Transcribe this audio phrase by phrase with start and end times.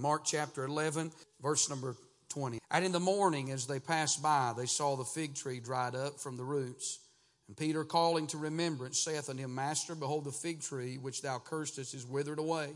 [0.00, 1.12] Mark chapter 11,
[1.42, 1.96] verse number
[2.30, 2.58] 20.
[2.70, 6.20] And in the morning, as they passed by, they saw the fig tree dried up
[6.20, 7.00] from the roots.
[7.48, 11.38] And Peter, calling to remembrance, saith unto him, Master, behold, the fig tree which thou
[11.38, 12.70] cursedst is withered away.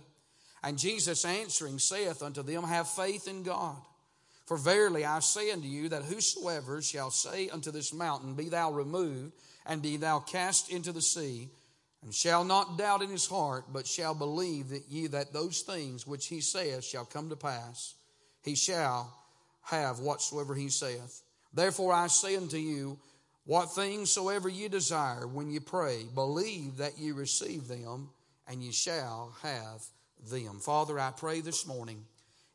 [0.62, 3.76] And Jesus answering saith unto them, Have faith in God.
[4.46, 8.72] For verily I say unto you that whosoever shall say unto this mountain, Be thou
[8.72, 9.32] removed,
[9.64, 11.48] and be thou cast into the sea,
[12.04, 16.06] and shall not doubt in his heart, but shall believe that ye that those things
[16.06, 17.94] which he saith shall come to pass,
[18.42, 19.12] he shall
[19.62, 21.22] have whatsoever he saith.
[21.54, 22.98] Therefore I say unto you,
[23.46, 28.10] what things soever ye desire when ye pray, believe that ye receive them,
[28.46, 29.82] and ye shall have
[30.30, 30.60] them.
[30.60, 32.04] Father, I pray this morning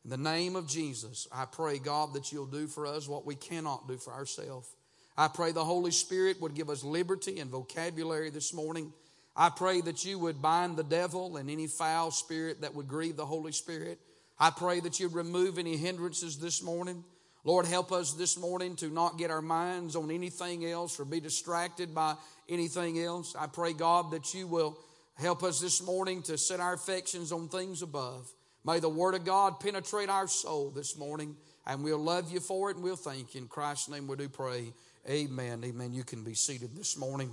[0.04, 3.34] in the name of Jesus, I pray, God, that you'll do for us what we
[3.34, 4.68] cannot do for ourselves.
[5.16, 8.92] I pray the Holy Spirit would give us liberty and vocabulary this morning.
[9.40, 13.16] I pray that you would bind the devil and any foul spirit that would grieve
[13.16, 13.98] the Holy Spirit.
[14.38, 17.02] I pray that you'd remove any hindrances this morning.
[17.44, 21.20] Lord, help us this morning to not get our minds on anything else or be
[21.20, 22.16] distracted by
[22.50, 23.34] anything else.
[23.34, 24.78] I pray, God, that you will
[25.14, 28.30] help us this morning to set our affections on things above.
[28.62, 31.34] May the Word of God penetrate our soul this morning,
[31.66, 33.40] and we'll love you for it and we'll thank you.
[33.40, 34.74] In Christ's name we do pray.
[35.08, 35.64] Amen.
[35.64, 35.94] Amen.
[35.94, 37.32] You can be seated this morning.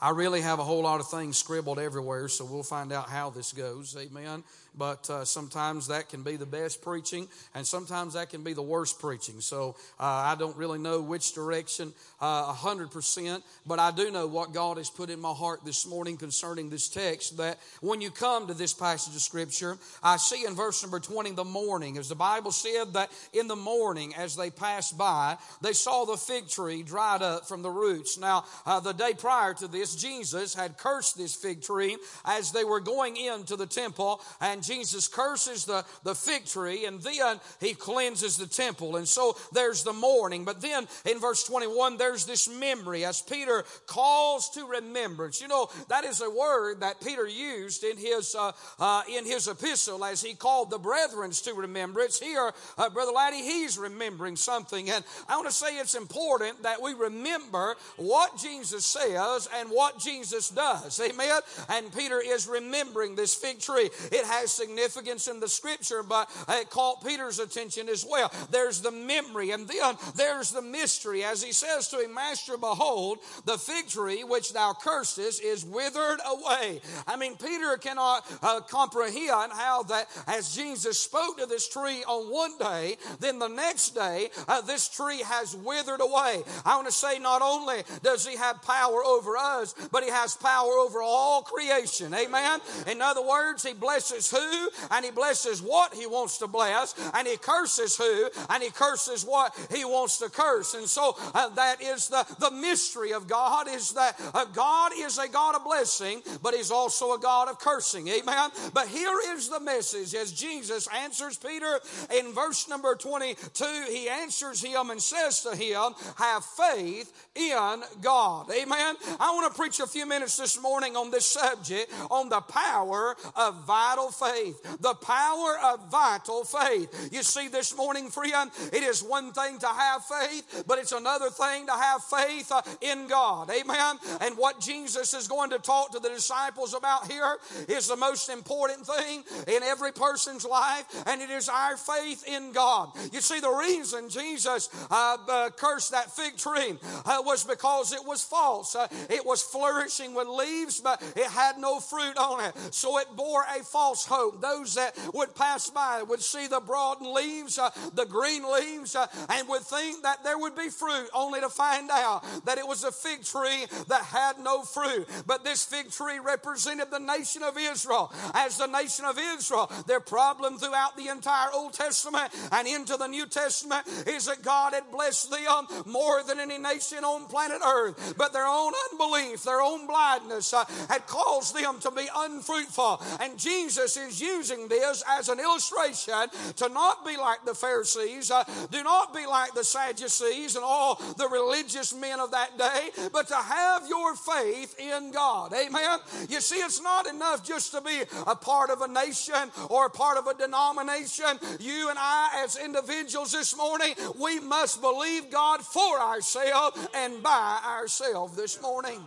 [0.00, 3.30] I really have a whole lot of things scribbled everywhere, so we'll find out how
[3.30, 3.96] this goes.
[3.98, 4.42] Amen
[4.76, 8.62] but uh, sometimes that can be the best preaching, and sometimes that can be the
[8.62, 9.40] worst preaching.
[9.40, 14.10] So uh, I don't really know which direction uh, a hundred percent, but I do
[14.10, 17.36] know what God has put in my heart this morning concerning this text.
[17.36, 21.30] That when you come to this passage of Scripture, I see in verse number twenty,
[21.32, 25.72] the morning, as the Bible said that in the morning, as they passed by, they
[25.72, 28.18] saw the fig tree dried up from the roots.
[28.18, 32.64] Now, uh, the day prior to this, Jesus had cursed this fig tree as they
[32.64, 37.74] were going into the temple and Jesus curses the, the fig tree and then he
[37.74, 38.96] cleanses the temple.
[38.96, 40.44] And so there's the morning.
[40.44, 45.40] But then in verse 21, there's this memory as Peter calls to remembrance.
[45.40, 49.48] You know, that is a word that Peter used in his, uh, uh, in his
[49.48, 52.20] epistle as he called the brethren to remembrance.
[52.20, 54.90] Here, uh, Brother Laddie, he's remembering something.
[54.90, 59.98] And I want to say it's important that we remember what Jesus says and what
[59.98, 61.00] Jesus does.
[61.00, 61.40] Amen.
[61.68, 63.90] And Peter is remembering this fig tree.
[64.12, 68.32] It has significance in the scripture, but it caught Peter's attention as well.
[68.50, 71.24] There's the memory, and then there's the mystery.
[71.24, 76.20] As he says to him, Master, behold, the fig tree which thou cursedest is withered
[76.26, 76.80] away.
[77.06, 82.30] I mean, Peter cannot uh, comprehend how that as Jesus spoke to this tree on
[82.30, 86.42] one day, then the next day, uh, this tree has withered away.
[86.64, 90.34] I want to say, not only does he have power over us, but he has
[90.36, 92.12] power over all creation.
[92.12, 92.60] Amen.
[92.90, 94.64] In other words, he blesses who?
[94.90, 99.24] and he blesses what he wants to bless and he curses who and he curses
[99.24, 100.74] what he wants to curse.
[100.74, 105.18] And so uh, that is the, the mystery of God is that uh, God is
[105.18, 108.08] a God of blessing, but he's also a God of cursing.
[108.08, 108.50] Amen.
[108.72, 111.80] But here is the message as Jesus answers Peter
[112.16, 113.64] in verse number 22.
[113.88, 118.50] He answers him and says to him, Have faith in God.
[118.50, 118.96] Amen.
[119.20, 123.16] I want to preach a few minutes this morning on this subject on the power
[123.36, 127.10] of vital faith the power of vital faith.
[127.12, 131.30] You see, this morning, friend, it is one thing to have faith, but it's another
[131.30, 133.50] thing to have faith uh, in God.
[133.50, 133.96] Amen.
[134.20, 137.36] And what Jesus is going to talk to the disciples about here
[137.68, 142.52] is the most important thing in every person's life, and it is our faith in
[142.52, 142.90] God.
[143.12, 146.76] You see, the reason Jesus uh, uh, cursed that fig tree
[147.06, 148.74] uh, was because it was false.
[148.76, 152.54] Uh, it was flourishing with leaves, but it had no fruit on it.
[152.70, 154.40] So it bore a false hope.
[154.40, 159.06] Those that would pass by would see the broad leaves, uh, the green leaves, uh,
[159.30, 162.84] and would think that there would be fruit, only to find out that it was
[162.84, 165.08] a fig tree that had no fruit.
[165.26, 168.12] But this fig tree represented the nation of Israel.
[168.34, 173.06] As the nation of Israel, their problem throughout the entire Old Testament and into the
[173.06, 178.14] New Testament is that God had blessed them more than any nation on planet Earth.
[178.16, 183.02] But their own unbelief, their own blindness uh, had caused them to be unfruitful.
[183.20, 188.44] And Jesus is using this as an illustration to not be like the Pharisees, uh,
[188.70, 193.28] do not be like the Sadducees and all the religious men of that day, but
[193.28, 195.52] to have your faith in God.
[195.52, 195.98] Amen.
[196.28, 199.90] You see, it's not enough just to be a part of a nation or a
[199.90, 201.38] part of a denomination.
[201.58, 207.60] You and I, as individuals this morning, we must believe God for ourselves and by
[207.64, 209.00] ourselves this morning.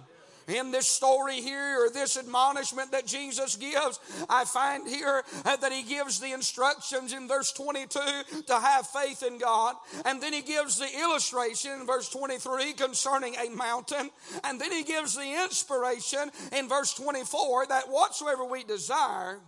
[0.47, 3.99] In this story here or this admonishment that Jesus gives,
[4.29, 7.99] I find here that he gives the instructions in verse 22
[8.47, 9.75] to have faith in God.
[10.05, 14.09] And then he gives the illustration in verse 23 concerning a mountain.
[14.43, 19.39] And then he gives the inspiration in verse 24 that whatsoever we desire,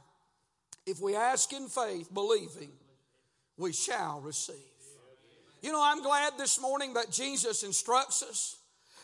[0.86, 2.72] if we ask in faith, believing,
[3.58, 4.56] we shall receive.
[5.62, 8.59] You know, I'm glad this morning that Jesus instructs us.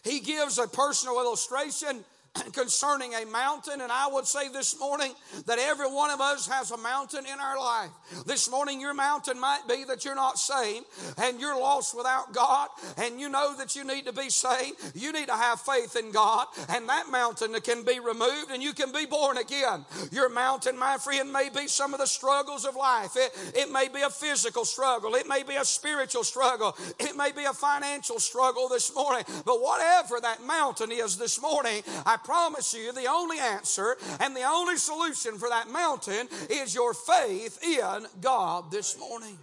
[0.06, 2.06] He gives a personal illustration
[2.54, 5.14] concerning a mountain, and I would say this morning
[5.46, 7.90] that every one of us has a mountain in our life.
[8.26, 10.86] This morning, your mountain might be that you're not saved
[11.18, 14.76] and you're lost without God, and you know that you need to be saved.
[14.94, 18.74] You need to have faith in God, and that mountain can be removed and you
[18.74, 19.86] can be born again.
[20.12, 23.16] Your mountain, my friend, may be some of the struggles of life.
[23.16, 27.32] It, it may be a physical struggle, it may be a spiritual struggle, it may
[27.32, 32.74] be a financial struggle this morning, but whatever that mountain is this morning, I promise
[32.74, 38.06] you the only answer and the only solution for that mountain is your faith in
[38.20, 39.38] God this morning.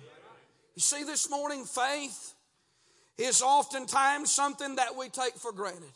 [0.74, 2.34] You see, this morning, faith
[3.18, 5.92] is oftentimes something that we take for granted.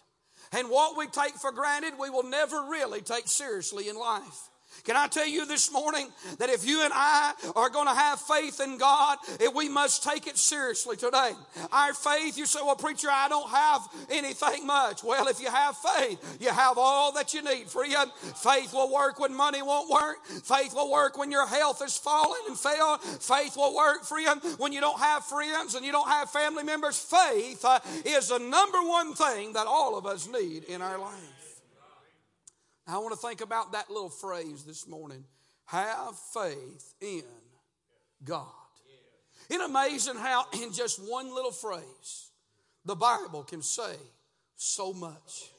[0.53, 4.51] And what we take for granted, we will never really take seriously in life.
[4.87, 8.21] Can I tell you this morning that if you and I are going to have
[8.21, 9.19] faith in God,
[9.55, 11.33] we must take it seriously today.
[11.73, 13.81] Our faith, you say, well, preacher, I don't have
[14.11, 15.03] anything much.
[15.03, 18.13] Well, if you have faith, you have all that you need, friend.
[18.37, 20.25] Faith will work when money won't work.
[20.25, 23.03] Faith will work when your health is falling and failed.
[23.03, 26.97] Faith will work, friend, when you don't have friends and you don't have family members.
[26.97, 31.36] Faith uh, is the number one thing that all of us need in our life.
[32.87, 35.25] I want to think about that little phrase this morning
[35.67, 37.25] have faith in
[38.25, 38.47] God.
[39.49, 42.31] Isn't it amazing how, in just one little phrase,
[42.85, 43.97] the Bible can say
[44.55, 45.51] so much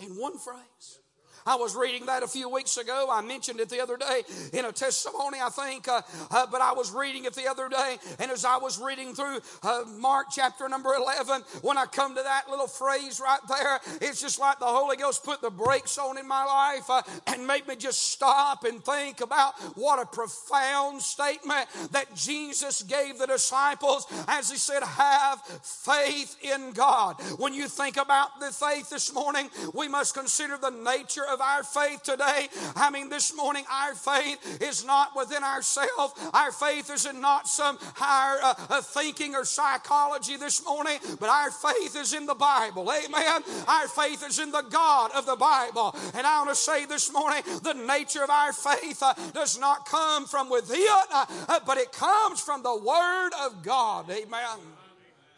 [0.00, 0.98] in one phrase?
[1.46, 3.08] I was reading that a few weeks ago.
[3.10, 4.22] I mentioned it the other day
[4.52, 7.98] in a testimony, I think, uh, uh, but I was reading it the other day.
[8.18, 12.22] And as I was reading through uh, Mark chapter number 11, when I come to
[12.22, 16.18] that little phrase right there, it's just like the Holy Ghost put the brakes on
[16.18, 21.00] in my life uh, and made me just stop and think about what a profound
[21.00, 27.20] statement that Jesus gave the disciples as he said, Have faith in God.
[27.38, 31.42] When you think about the faith this morning, we must consider the nature of of
[31.42, 32.48] our faith today.
[32.74, 36.14] I mean, this morning, our faith is not within ourselves.
[36.32, 41.28] Our faith is in not some higher uh, uh, thinking or psychology this morning, but
[41.28, 42.90] our faith is in the Bible.
[42.90, 43.42] Amen.
[43.68, 45.94] Our faith is in the God of the Bible.
[46.14, 49.86] And I want to say this morning, the nature of our faith uh, does not
[49.86, 54.10] come from within, uh, uh but it comes from the Word of God.
[54.10, 54.40] Amen.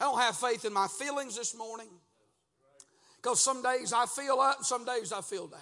[0.00, 1.88] I don't have faith in my feelings this morning.
[3.20, 5.60] Because some days I feel up, some days I feel down.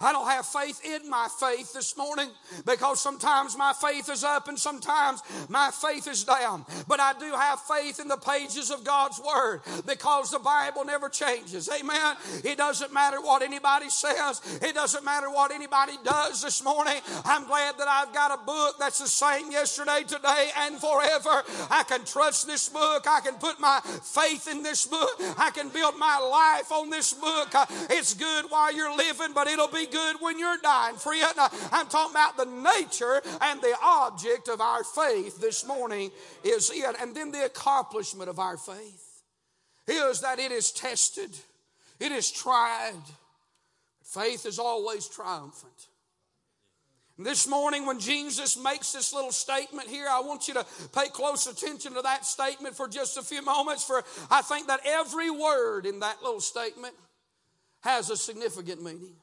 [0.00, 2.28] I don't have faith in my faith this morning
[2.64, 6.64] because sometimes my faith is up and sometimes my faith is down.
[6.86, 11.08] But I do have faith in the pages of God's Word because the Bible never
[11.08, 11.68] changes.
[11.68, 12.16] Amen.
[12.44, 17.00] It doesn't matter what anybody says, it doesn't matter what anybody does this morning.
[17.24, 21.42] I'm glad that I've got a book that's the same yesterday, today, and forever.
[21.70, 23.06] I can trust this book.
[23.08, 25.20] I can put my faith in this book.
[25.38, 27.54] I can build my life on this book.
[27.54, 30.96] Uh, it's good while you're living, but it'll be good when you're dying.
[30.96, 31.32] Friend,
[31.72, 36.10] I'm talking about the nature and the object of our faith this morning
[36.44, 36.96] is it.
[37.00, 39.22] And then the accomplishment of our faith
[39.86, 41.30] is that it is tested,
[42.00, 43.02] it is tried.
[44.04, 45.88] Faith is always triumphant.
[47.18, 51.46] This morning, when Jesus makes this little statement here, I want you to pay close
[51.46, 53.84] attention to that statement for just a few moments.
[53.84, 56.94] For I think that every word in that little statement
[57.80, 59.16] has a significant meaning.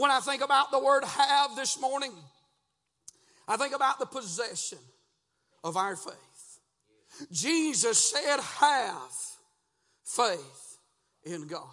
[0.00, 2.12] When I think about the word have this morning,
[3.46, 4.78] I think about the possession
[5.62, 6.14] of our faith.
[7.30, 9.12] Jesus said, have
[10.02, 10.78] faith
[11.24, 11.66] in God.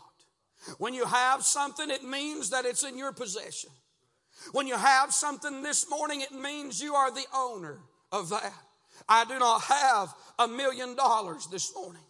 [0.77, 3.69] When you have something, it means that it's in your possession.
[4.51, 7.79] When you have something this morning, it means you are the owner
[8.11, 8.53] of that.
[9.07, 12.03] I do not have a million dollars this morning.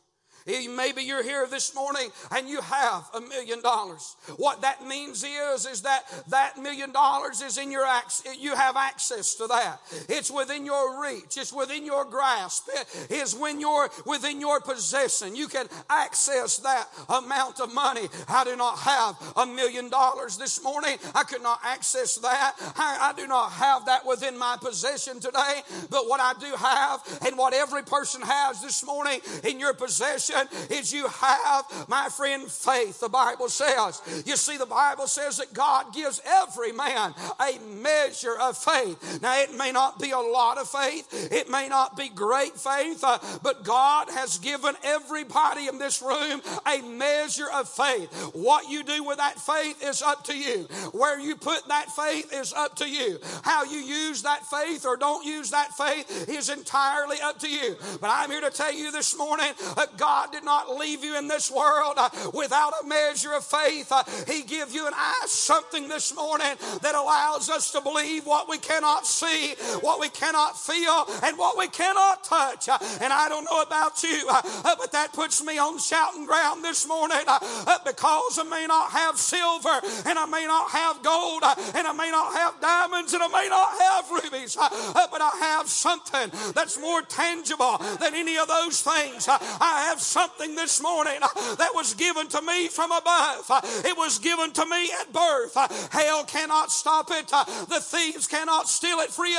[0.48, 4.16] Maybe you're here this morning and you have a million dollars.
[4.38, 8.38] What that means is, is that that million dollars is in your access.
[8.39, 9.82] You have access to that.
[10.08, 11.38] It's within your reach.
[11.38, 12.70] It's within your grasp.
[12.74, 15.36] It is when you're within your possession.
[15.36, 18.08] You can access that amount of money.
[18.30, 20.98] I do not have a million dollars this morning.
[21.13, 22.54] I could not access that.
[22.77, 25.62] I, I do not have that within my possession today.
[25.89, 30.37] But what I do have and what every person has this morning in your possession
[30.46, 34.01] possession is you have, my friend, faith, the Bible says.
[34.25, 39.22] You see, the Bible says that God gives every man a measure of faith.
[39.22, 43.03] Now, it may not be a lot of faith, it may not be great faith,
[43.03, 48.12] uh, but God has given everybody in this room a measure of faith.
[48.34, 50.63] What you do with that faith is up to you.
[50.91, 53.20] Where you put that faith is up to you.
[53.44, 57.75] How you use that faith or don't use that faith is entirely up to you.
[58.01, 61.27] But I'm here to tell you this morning that God did not leave you in
[61.27, 63.91] this world uh, without a measure of faith.
[63.91, 68.50] Uh, he give you and I something this morning that allows us to believe what
[68.50, 72.69] we cannot see, what we cannot feel, and what we cannot touch.
[72.69, 76.25] Uh, and I don't know about you, uh, uh, but that puts me on shouting
[76.25, 81.03] ground this morning uh, because I may not have silver and I may not have
[81.03, 81.43] gold
[81.75, 85.67] and I may not have diamonds and I may not have rubies, but I have
[85.67, 89.27] something that's more tangible than any of those things.
[89.29, 93.45] I have something this morning uh, that was given to me from above.
[93.49, 95.55] Uh, it was given to me at birth.
[95.55, 97.27] Uh, hell cannot stop it.
[97.27, 99.35] The thieves cannot steal it free.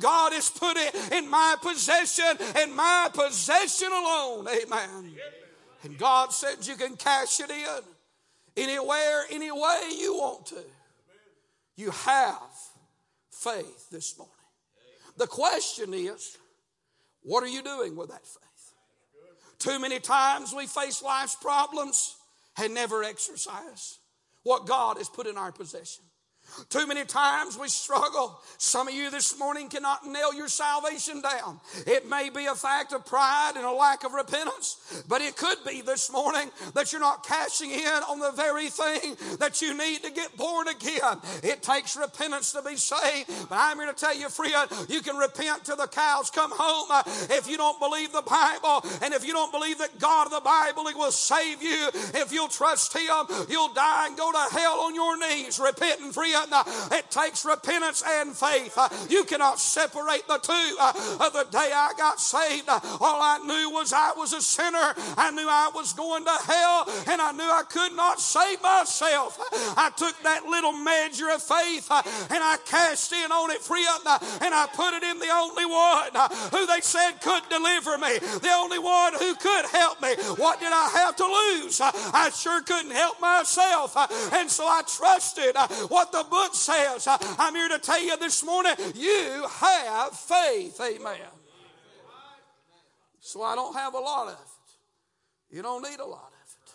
[0.00, 4.48] God has put it in my possession, in my possession alone.
[4.48, 5.12] Amen.
[5.84, 10.64] And God said you can cash it in anywhere, any way you want to.
[11.76, 12.40] You have
[13.30, 14.32] faith this morning.
[15.16, 16.36] The question is,
[17.22, 18.45] what are you doing with that faith?
[19.58, 22.16] Too many times we face life's problems
[22.60, 23.98] and never exercise
[24.42, 26.04] what God has put in our possession.
[26.68, 28.40] Too many times we struggle.
[28.58, 31.60] Some of you this morning cannot nail your salvation down.
[31.86, 35.58] It may be a fact of pride and a lack of repentance, but it could
[35.66, 40.02] be this morning that you're not cashing in on the very thing that you need
[40.02, 41.18] to get born again.
[41.42, 45.16] It takes repentance to be saved, but I'm here to tell you, friend, you can
[45.16, 46.88] repent till the cows come home.
[46.90, 47.02] Uh,
[47.36, 50.40] if you don't believe the Bible and if you don't believe that God of the
[50.40, 54.80] Bible He will save you, if you'll trust Him, you'll die and go to hell
[54.80, 56.45] on your knees, repenting, friend.
[56.52, 58.74] Uh, it takes repentance and faith.
[58.76, 60.76] Uh, you cannot separate the two.
[60.78, 64.94] Uh, of the day I got saved, all I knew was I was a sinner.
[65.16, 69.38] I knew I was going to hell, and I knew I could not save myself.
[69.76, 74.02] I took that little measure of faith and I cast in on it free up
[74.42, 76.10] and I put it in the only one
[76.52, 80.14] who they said could deliver me, the only one who could help me.
[80.36, 81.80] What did I have to lose?
[81.80, 83.96] I sure couldn't help myself.
[84.32, 85.56] And so I trusted
[85.88, 87.06] what the book says.
[87.38, 90.80] I'm here to tell you this morning, you have faith.
[90.80, 91.18] Amen.
[93.20, 95.54] So I don't have a lot of it.
[95.56, 96.72] You don't need a lot of it.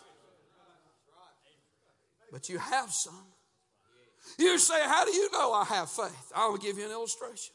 [2.32, 3.26] But you have some.
[4.38, 6.32] You say, How do you know I have faith?
[6.34, 7.54] I will give you an illustration.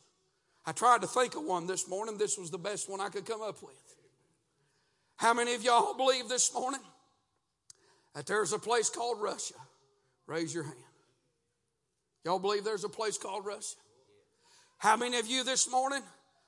[0.66, 2.18] I tried to think of one this morning.
[2.18, 3.74] This was the best one I could come up with.
[5.16, 6.82] How many of y'all believe this morning
[8.14, 9.56] that there's a place called Russia?
[10.28, 10.76] Raise your hand.
[12.28, 13.78] Y'all believe there's a place called Russia?
[14.80, 16.02] How many of you this morning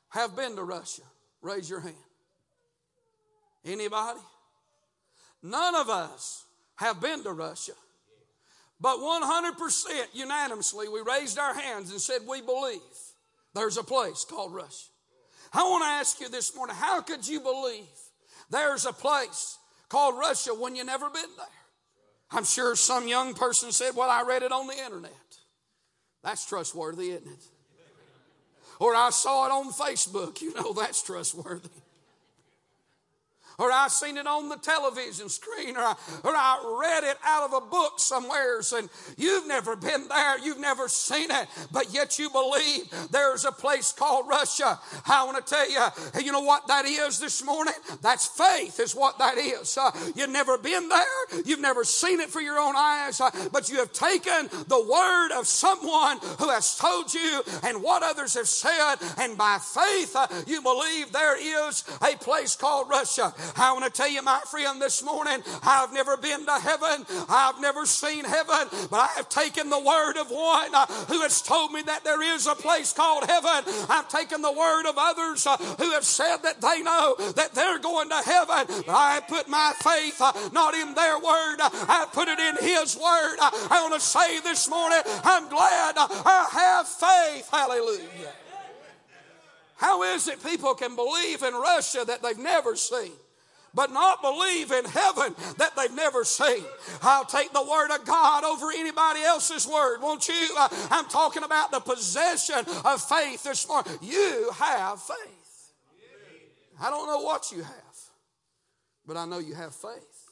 [0.09, 1.03] have been to Russia?
[1.41, 1.95] Raise your hand.
[3.63, 4.19] Anybody?
[5.41, 6.43] None of us
[6.75, 7.71] have been to Russia.
[8.81, 12.81] But 100% unanimously, we raised our hands and said, We believe
[13.55, 14.89] there's a place called Russia.
[15.53, 17.87] I want to ask you this morning how could you believe
[18.49, 19.57] there's a place
[19.87, 21.47] called Russia when you never been there?
[22.31, 25.28] I'm sure some young person said, Well, I read it on the internet.
[26.23, 27.43] That's trustworthy, isn't it?
[28.79, 30.41] Or I saw it on Facebook.
[30.41, 31.69] You know that's trustworthy
[33.59, 37.43] or I seen it on the television screen, or I, or I read it out
[37.43, 42.17] of a book somewheres, and you've never been there, you've never seen it, but yet
[42.17, 44.79] you believe there's a place called Russia.
[45.05, 47.73] I want to tell you, you know what that is this morning?
[48.01, 49.77] That's faith, is what that is.
[49.77, 53.69] Uh, you've never been there, you've never seen it for your own eyes, uh, but
[53.69, 58.47] you have taken the word of someone who has told you and what others have
[58.47, 63.33] said, and by faith uh, you believe there is a place called Russia.
[63.55, 67.05] I want to tell you, my friend, this morning, I've never been to heaven.
[67.29, 71.41] I've never seen heaven, but I have taken the word of one uh, who has
[71.41, 73.63] told me that there is a place called heaven.
[73.89, 77.79] I've taken the word of others uh, who have said that they know that they're
[77.79, 78.83] going to heaven.
[78.85, 82.95] But I put my faith uh, not in their word, I put it in His
[82.95, 83.37] word.
[83.39, 87.49] I want to say this morning, I'm glad I have faith.
[87.51, 88.33] Hallelujah.
[89.75, 93.13] How is it people can believe in Russia that they've never seen?
[93.73, 96.63] But not believe in heaven that they've never seen.
[97.01, 100.55] I'll take the word of God over anybody else's word, won't you?
[100.89, 103.93] I'm talking about the possession of faith this morning.
[104.01, 105.73] You have faith.
[106.81, 107.97] I don't know what you have,
[109.05, 110.31] But I know you have faith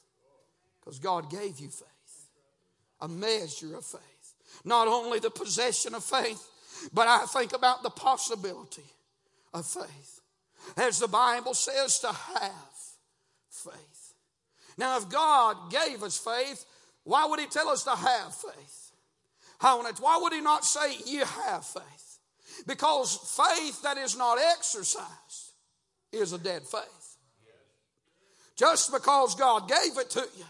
[0.79, 2.27] because God gave you faith,
[3.01, 4.01] a measure of faith.
[4.63, 6.41] Not only the possession of faith,
[6.94, 8.86] but I think about the possibility
[9.53, 10.22] of faith.
[10.77, 12.76] As the Bible says, to have
[13.57, 14.13] faith.
[14.77, 16.65] Now, if God gave us faith,
[17.03, 18.91] why would He tell us to have faith?
[19.59, 22.19] Why would He not say, You have faith?
[22.65, 25.53] Because faith that is not exercised
[26.11, 27.17] is a dead faith.
[28.55, 30.45] Just because God gave it to you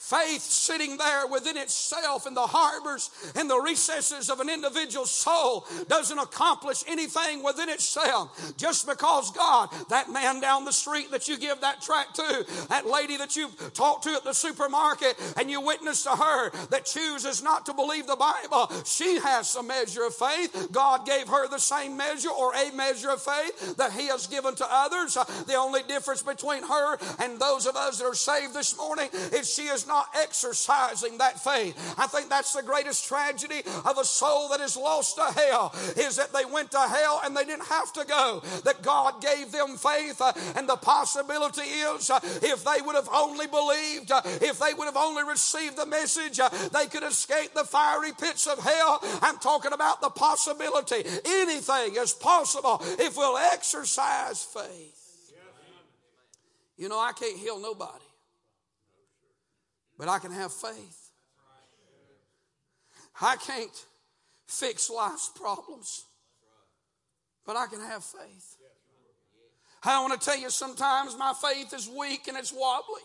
[0.00, 5.66] Faith sitting there within itself in the harbors and the recesses of an individual soul
[5.88, 8.56] doesn't accomplish anything within itself.
[8.56, 12.86] Just because God, that man down the street that you give that tract to, that
[12.86, 17.42] lady that you talked to at the supermarket and you witness to her that chooses
[17.42, 20.68] not to believe the Bible, she has some measure of faith.
[20.72, 24.54] God gave her the same measure or a measure of faith that He has given
[24.54, 25.18] to others.
[25.46, 29.52] The only difference between her and those of us that are saved this morning is
[29.52, 31.74] she is not exercising that faith.
[31.98, 36.14] I think that's the greatest tragedy of a soul that is lost to hell is
[36.16, 38.40] that they went to hell and they didn't have to go.
[38.64, 43.08] That God gave them faith uh, and the possibility is uh, if they would have
[43.12, 47.52] only believed, uh, if they would have only received the message, uh, they could escape
[47.52, 49.00] the fiery pits of hell.
[49.22, 51.02] I'm talking about the possibility.
[51.26, 55.00] Anything is possible if we'll exercise faith.
[56.76, 58.09] You know, I can't heal nobody.
[60.00, 61.10] But I can have faith.
[63.20, 63.86] I can't
[64.46, 66.06] fix life's problems,
[67.44, 68.56] but I can have faith.
[69.84, 73.02] I want to tell you sometimes my faith is weak and it's wobbly.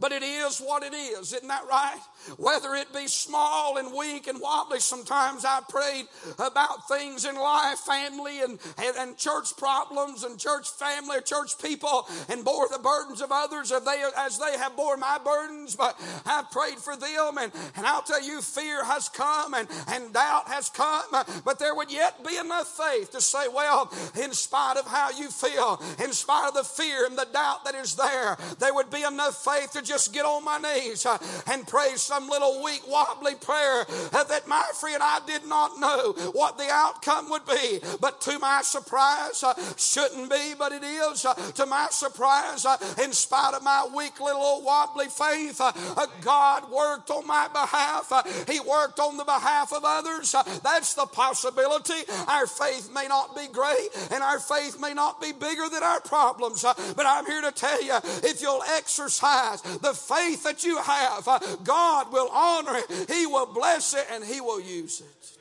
[0.00, 1.98] But it is what it is, isn't that right?
[2.36, 6.06] Whether it be small and weak and wobbly, sometimes I prayed
[6.38, 11.60] about things in life, family and, and, and church problems and church family, or church
[11.60, 15.74] people, and bore the burdens of others as they, as they have bore my burdens.
[15.74, 20.12] But I prayed for them, and, and I'll tell you, fear has come and, and
[20.12, 24.76] doubt has come, but there would yet be enough faith to say, well, in spite
[24.76, 28.36] of how you feel, in spite of the fear and the doubt that is there,
[28.60, 32.28] there would be enough faith to just get on my knees uh, and pray some
[32.28, 37.30] little weak, wobbly prayer uh, that my friend I did not know what the outcome
[37.30, 37.80] would be.
[38.00, 41.24] But to my surprise, uh, shouldn't be, but it is.
[41.24, 45.72] Uh, to my surprise, uh, in spite of my weak little old wobbly faith, uh,
[46.20, 48.12] God worked on my behalf.
[48.48, 50.34] He worked on the behalf of others.
[50.62, 51.94] That's the possibility.
[52.28, 56.00] Our faith may not be great and our faith may not be bigger than our
[56.00, 61.26] problems, but I'm here to tell you if you'll exercise the faith that you have,
[61.26, 65.38] uh, God will honor it, He will bless it, and He will use it.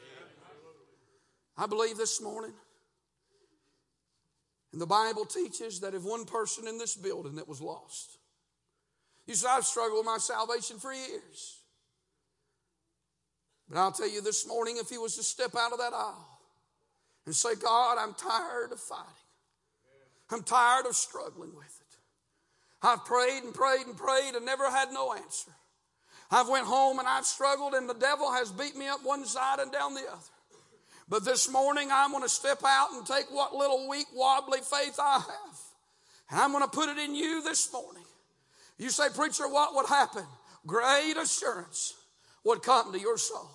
[1.57, 2.53] I believe this morning,
[4.71, 8.17] and the Bible teaches that if one person in this building that was lost,
[9.25, 11.61] you say, I've struggled with my salvation for years.
[13.69, 16.39] But I'll tell you this morning, if he was to step out of that aisle
[17.25, 19.05] and say, God, I'm tired of fighting,
[20.31, 21.76] I'm tired of struggling with it.
[22.81, 25.51] I've prayed and prayed and prayed and never had no answer.
[26.29, 29.59] I've went home and I've struggled and the devil has beat me up one side
[29.59, 30.21] and down the other.
[31.09, 34.99] But this morning I'm going to step out and take what little weak wobbly faith
[34.99, 35.59] I have.
[36.29, 38.03] And I'm going to put it in you this morning.
[38.77, 40.25] You say, preacher, what would happen?
[40.65, 41.93] Great assurance
[42.43, 43.49] would come to your soul.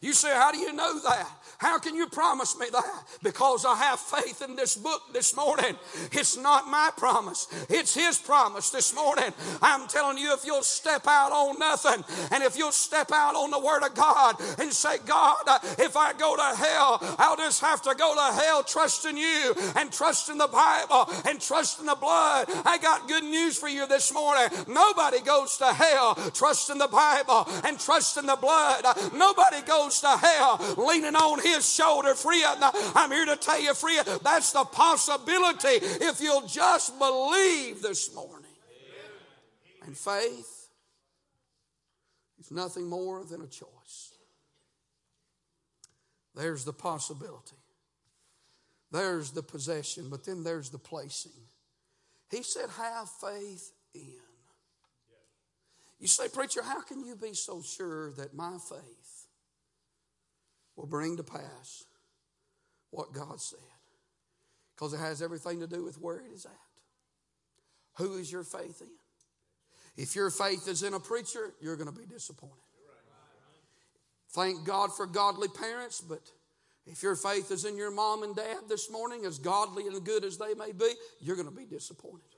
[0.00, 1.28] You say, how do you know that?
[1.62, 3.04] How can you promise me that?
[3.22, 5.76] Because I have faith in this book this morning.
[6.10, 9.32] It's not my promise, it's His promise this morning.
[9.62, 13.52] I'm telling you, if you'll step out on nothing and if you'll step out on
[13.52, 15.36] the Word of God and say, God,
[15.78, 19.92] if I go to hell, I'll just have to go to hell trusting you and
[19.92, 22.48] trusting the Bible and trusting the blood.
[22.64, 24.48] I got good news for you this morning.
[24.66, 28.84] Nobody goes to hell trusting the Bible and trusting the blood.
[29.14, 32.58] Nobody goes to hell leaning on His his shoulder, friend.
[32.94, 38.46] I'm here to tell you, friend, that's the possibility if you'll just believe this morning.
[39.84, 40.68] And faith
[42.40, 44.14] is nothing more than a choice.
[46.34, 47.56] There's the possibility.
[48.90, 51.32] There's the possession, but then there's the placing.
[52.30, 54.18] He said, Have faith in.
[55.98, 59.01] You say, Preacher, how can you be so sure that my faith
[60.76, 61.84] will bring to pass
[62.90, 63.58] what God said.
[64.74, 66.52] Because it has everything to do with where it is at.
[67.98, 68.88] Who is your faith in?
[70.02, 72.56] If your faith is in a preacher, you're going to be disappointed.
[74.30, 76.22] Thank God for godly parents, but
[76.86, 80.24] if your faith is in your mom and dad this morning, as godly and good
[80.24, 82.31] as they may be, you're going to be disappointed.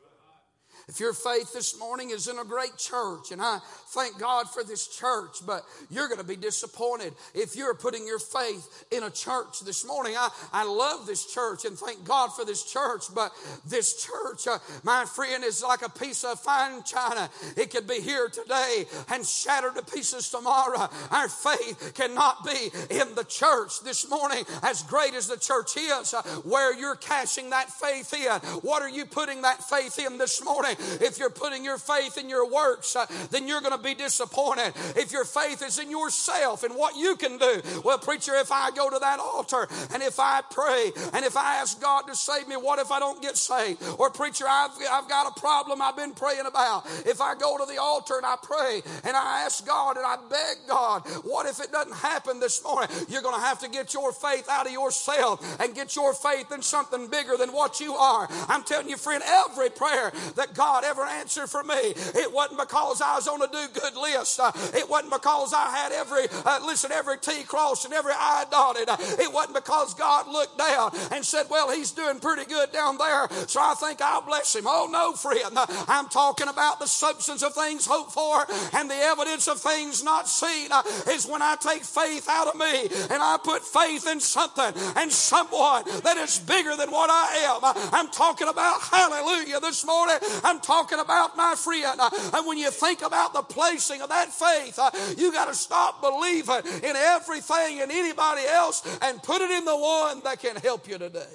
[0.86, 4.62] If your faith this morning is in a great church, and I thank God for
[4.62, 9.10] this church, but you're going to be disappointed if you're putting your faith in a
[9.10, 10.14] church this morning.
[10.16, 13.32] I, I love this church and thank God for this church, but
[13.66, 17.30] this church, uh, my friend, is like a piece of fine china.
[17.56, 20.90] It could be here today and shattered to pieces tomorrow.
[21.10, 26.12] Our faith cannot be in the church this morning, as great as the church is,
[26.12, 28.38] uh, where you're cashing that faith in.
[28.60, 30.73] What are you putting that faith in this morning?
[31.00, 34.72] If you're putting your faith in your works, uh, then you're going to be disappointed.
[34.96, 38.70] If your faith is in yourself and what you can do, well, preacher, if I
[38.70, 42.48] go to that altar and if I pray and if I ask God to save
[42.48, 43.82] me, what if I don't get saved?
[43.98, 46.86] Or, preacher, I've, I've got a problem I've been praying about.
[47.06, 50.16] If I go to the altar and I pray and I ask God and I
[50.28, 52.88] beg God, what if it doesn't happen this morning?
[53.08, 56.50] You're going to have to get your faith out of yourself and get your faith
[56.52, 58.28] in something bigger than what you are.
[58.48, 61.92] I'm telling you, friend, every prayer that God God ever answered for me.
[62.16, 64.40] It wasn't because I was on a do good list.
[64.40, 68.46] Uh, it wasn't because I had every, uh, listen, every T crossed and every I
[68.50, 68.88] dotted.
[68.88, 72.96] Uh, it wasn't because God looked down and said, well, he's doing pretty good down
[72.96, 74.64] there, so I think I'll bless him.
[74.66, 75.52] Oh, no, friend.
[75.54, 80.02] Uh, I'm talking about the substance of things hoped for and the evidence of things
[80.02, 80.70] not seen
[81.10, 85.12] is when I take faith out of me and I put faith in something and
[85.12, 87.60] someone that is bigger than what I am.
[87.92, 90.16] I'm talking about hallelujah this morning.
[90.42, 92.00] I'm talking about, my friend.
[92.00, 95.54] Uh, and when you think about the placing of that faith, uh, you got to
[95.54, 100.56] stop believing in everything and anybody else and put it in the one that can
[100.56, 101.26] help you today.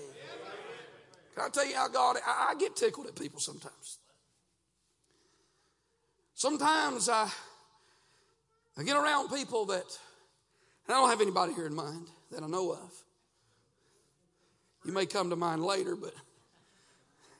[1.35, 3.99] Can I tell you how God, I, get tickled at people sometimes.
[6.33, 7.29] Sometimes I,
[8.77, 9.85] I get around people that,
[10.87, 12.91] and I don't have anybody here in mind that I know of.
[14.85, 16.13] You may come to mind later, but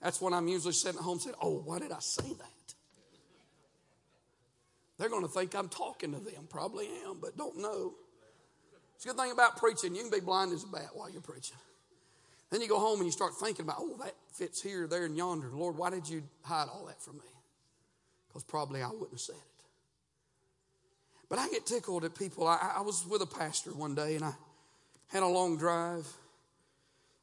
[0.01, 2.73] that's when I'm usually sitting at home saying, Oh, why did I say that?
[4.97, 6.47] They're going to think I'm talking to them.
[6.49, 7.93] Probably am, but don't know.
[8.95, 9.95] It's a good thing about preaching.
[9.95, 11.55] You can be blind as a bat while you're preaching.
[12.49, 15.15] Then you go home and you start thinking about, oh, that fits here, there, and
[15.15, 15.49] yonder.
[15.53, 17.31] Lord, why did you hide all that from me?
[18.27, 19.63] Because probably I wouldn't have said it.
[21.29, 22.47] But I get tickled at people.
[22.47, 24.33] I, I was with a pastor one day and I
[25.07, 26.07] had a long drive.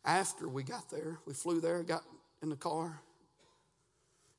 [0.05, 2.05] After we got there, we flew there, got
[2.43, 3.01] in the car.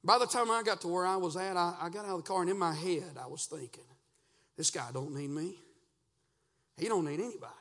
[0.04, 2.24] By the time I got to where I was at, I, I got out of
[2.24, 3.84] the car and in my head I was thinking,
[4.56, 5.56] this guy don't need me.
[6.78, 7.54] He don't need anybody.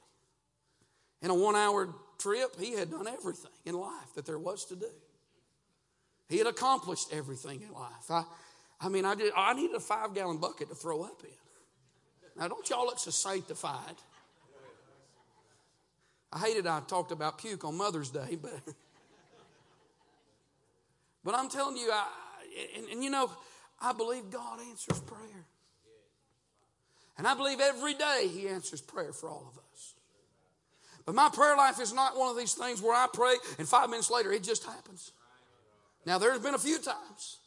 [1.23, 4.77] In a one hour trip, he had done everything in life that there was to
[4.77, 4.89] do.
[6.29, 8.11] He had accomplished everything in life.
[8.11, 8.25] I,
[8.81, 12.41] I mean, I, did, I needed a five gallon bucket to throw up in.
[12.41, 13.95] Now, don't y'all look so sanctified.
[16.33, 18.53] I hated I talked about puke on Mother's Day, but
[21.27, 22.07] But I'm telling you, I,
[22.77, 23.29] and, and you know,
[23.83, 25.45] I believe God answers prayer.
[27.19, 29.95] And I believe every day He answers prayer for all of us.
[31.05, 33.91] But my prayer life is not one of these things where I pray and five
[33.91, 35.11] minutes later it just happens.
[36.07, 37.39] Now, there's been a few times.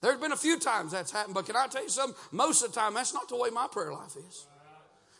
[0.00, 2.16] There's been a few times that's happened, but can I tell you something?
[2.30, 4.46] Most of the time, that's not the way my prayer life is.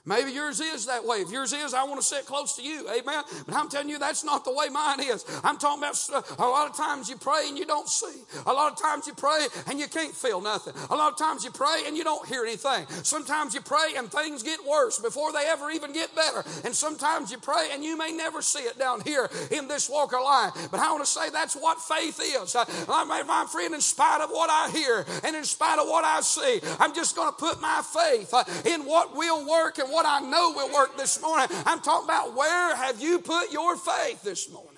[0.06, 1.18] Maybe yours is that way.
[1.18, 2.88] If yours is, I want to sit close to you.
[2.88, 3.22] Amen.
[3.46, 5.24] But I'm telling you, that's not the way mine is.
[5.44, 5.98] I'm talking about
[6.38, 8.22] a lot of times you pray and you don't see.
[8.46, 10.72] A lot of times you pray and you can't feel nothing.
[10.88, 12.86] A lot of times you pray and you don't hear anything.
[13.02, 16.44] Sometimes you pray and things get worse before they ever even get better.
[16.64, 20.14] And sometimes you pray and you may never see it down here in this walk
[20.14, 20.52] of life.
[20.70, 22.56] But I want to say that's what faith is.
[22.56, 26.20] Uh, my friend, in spite of what I hear and in spite of what I
[26.22, 30.06] see, I'm just going to put my faith uh, in what will work and what
[30.06, 31.48] I know will work this morning.
[31.66, 34.70] I'm talking about where have you put your faith this morning?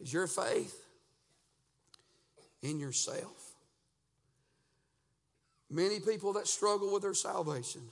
[0.00, 0.74] Is your faith
[2.62, 3.54] in yourself?
[5.70, 7.82] Many people that struggle with their salvation.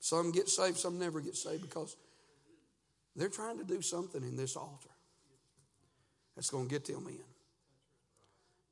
[0.00, 1.96] Some get saved, some never get saved because
[3.14, 4.88] they're trying to do something in this altar
[6.34, 7.18] that's going to get them in.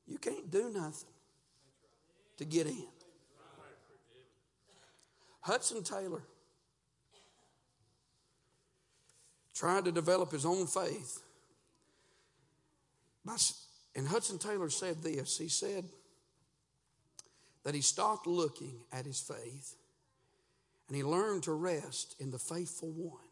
[0.06, 1.10] You can't do nothing
[2.38, 2.86] to get in.
[5.40, 6.22] Hudson Taylor
[9.54, 11.22] tried to develop his own faith.
[13.94, 15.84] And Hudson Taylor said this he said
[17.64, 19.76] that he stopped looking at his faith
[20.88, 23.22] and he learned to rest in the faithful one.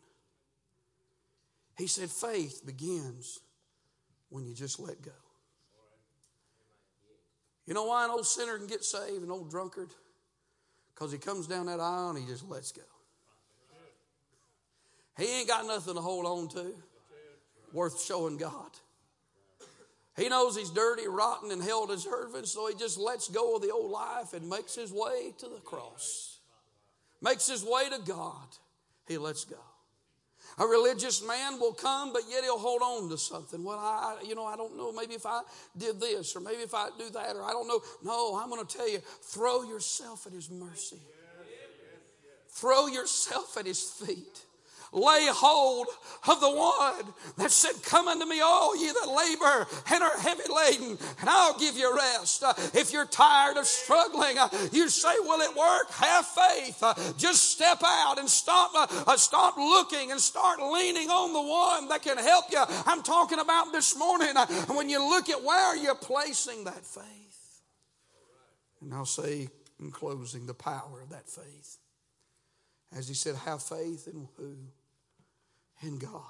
[1.77, 3.41] He said, faith begins
[4.29, 5.11] when you just let go.
[7.67, 9.91] You know why an old sinner can get saved, an old drunkard?
[10.99, 12.83] Because he comes down that aisle and he just lets go.
[15.17, 16.75] He ain't got nothing to hold on to
[17.73, 18.71] worth showing God.
[20.17, 23.71] He knows he's dirty, rotten, and hell deserving, so he just lets go of the
[23.71, 26.39] old life and makes his way to the cross.
[27.23, 28.49] Makes his way to God.
[29.07, 29.57] He lets go.
[30.61, 33.63] A religious man will come, but yet he'll hold on to something.
[33.63, 34.93] Well, I, you know, I don't know.
[34.93, 35.43] Maybe if I
[35.77, 37.81] did this, or maybe if I do that, or I don't know.
[38.03, 41.01] No, I'm going to tell you, throw yourself at his mercy.
[42.51, 44.43] Throw yourself at his feet
[44.93, 45.87] lay hold
[46.27, 50.43] of the one that said, Come unto me, all ye that labor and are heavy
[50.55, 52.43] laden, and I'll give you rest.
[52.43, 55.91] Uh, if you're tired of struggling, uh, you say, Will it work?
[55.93, 56.83] Have faith.
[56.83, 62.03] Uh, just step out and stop, stop looking and start leaning on the one that
[62.03, 62.63] can help you.
[62.87, 64.35] I'm talking about this morning
[64.69, 67.05] when you look at where you're placing that faith.
[68.81, 69.49] And I'll say
[69.81, 71.79] in closing the power of that faith.
[72.97, 74.57] As he said, have faith in who?
[75.83, 76.23] In God.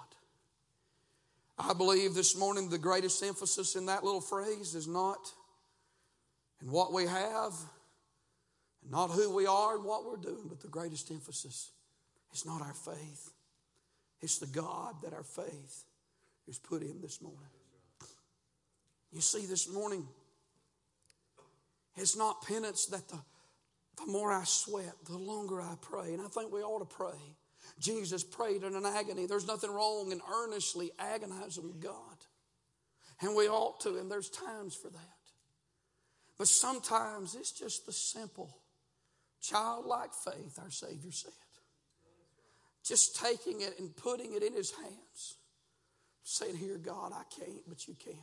[1.58, 5.18] I believe this morning the greatest emphasis in that little phrase is not
[6.62, 7.52] in what we have,
[8.82, 11.72] and not who we are and what we're doing, but the greatest emphasis
[12.32, 13.30] is not our faith.
[14.20, 15.84] It's the God that our faith
[16.46, 17.38] is put in this morning.
[19.12, 20.06] You see, this morning,
[21.96, 23.18] it's not penance that the,
[23.96, 26.12] the more I sweat, the longer I pray.
[26.12, 27.18] And I think we ought to pray.
[27.78, 29.26] Jesus prayed in an agony.
[29.26, 31.92] There's nothing wrong in earnestly agonizing with God.
[33.20, 35.18] And we ought to, and there's times for that.
[36.38, 38.56] But sometimes it's just the simple,
[39.40, 41.32] childlike faith, our Savior said.
[42.84, 45.34] Just taking it and putting it in His hands.
[46.22, 48.14] Saying, Here, God, I can't, but you can.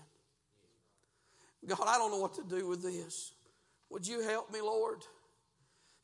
[1.68, 3.34] God, I don't know what to do with this.
[3.90, 5.00] Would you help me, Lord?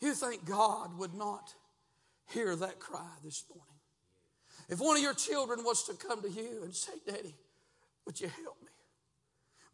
[0.02, 1.54] You think God would not
[2.32, 3.68] hear that cry this morning.
[4.70, 7.36] If one of your children was to come to you and say, Daddy,
[8.06, 8.70] would you help me?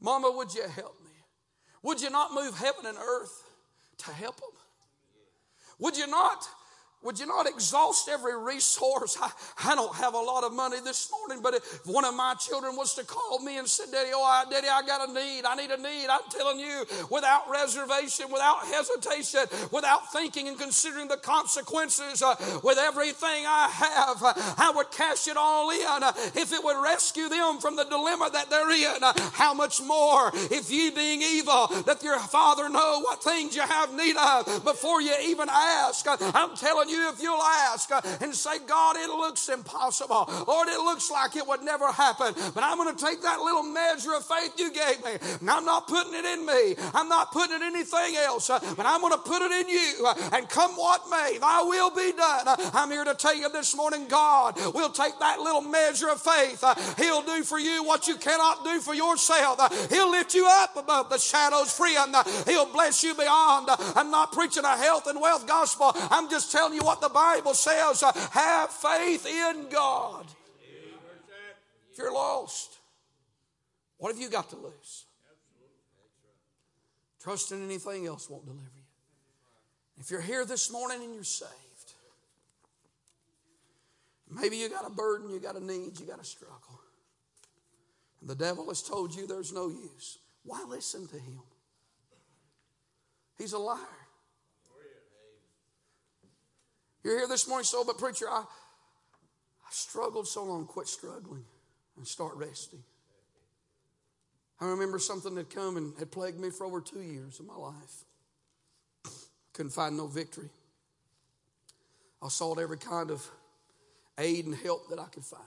[0.02, 1.12] Mama, would you help me?
[1.84, 3.44] Would you not move heaven and earth
[4.00, 4.50] to help them?
[5.80, 6.48] Would you not
[7.04, 9.18] would you not exhaust every resource?
[9.22, 9.30] I,
[9.66, 12.76] I don't have a lot of money this morning, but if one of my children
[12.76, 15.46] was to call me and said, Daddy, oh, I, Daddy, I got a need.
[15.46, 16.08] I need a need.
[16.10, 22.80] I'm telling you, without reservation, without hesitation, without thinking and considering the consequences, uh, with
[22.80, 26.04] everything I have, uh, I would cash it all in.
[26.04, 29.82] Uh, if it would rescue them from the dilemma that they're in, uh, how much
[29.82, 34.64] more if you being evil, that your Father know what things you have need of
[34.64, 36.08] before you even ask.
[36.08, 40.30] Uh, I'm telling telling you, if you'll ask uh, and say, God, it looks impossible.
[40.48, 42.34] Lord, it looks like it would never happen.
[42.54, 45.66] But I'm going to take that little measure of faith you gave me, and I'm
[45.66, 46.76] not putting it in me.
[46.94, 49.70] I'm not putting it in anything else, uh, but I'm going to put it in
[49.70, 50.06] you.
[50.06, 52.48] Uh, and come what may, thy will be done.
[52.74, 56.64] I'm here to tell you this morning, God will take that little measure of faith.
[56.98, 59.60] He'll do for you what you cannot do for yourself.
[59.90, 62.16] He'll lift you up above the shadows free, and
[62.48, 63.70] He'll bless you beyond.
[63.96, 65.92] I'm not preaching a health and wealth gospel.
[66.12, 70.26] I'm just telling you you what the Bible says uh, have faith in God.
[71.92, 72.78] If you're lost,
[73.98, 75.06] what have you got to lose?
[77.22, 78.84] Trusting anything else won't deliver you.
[80.00, 81.52] If you're here this morning and you're saved,
[84.30, 86.80] maybe you got a burden, you got a need, you got a struggle.
[88.22, 90.20] And the devil has told you there's no use.
[90.44, 91.42] Why listen to him?
[93.38, 93.78] He's a liar.
[97.08, 101.46] You're here this morning, so, but preacher, I, I struggled so long, quit struggling
[101.96, 102.84] and start resting.
[104.60, 107.56] I remember something that come and had plagued me for over two years of my
[107.56, 108.04] life.
[109.54, 110.50] Couldn't find no victory.
[112.22, 113.26] I sought every kind of
[114.18, 115.44] aid and help that I could find.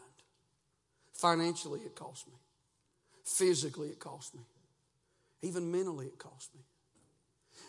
[1.13, 2.39] Financially, it cost me.
[3.23, 4.41] Physically, it cost me.
[5.43, 6.63] Even mentally, it cost me.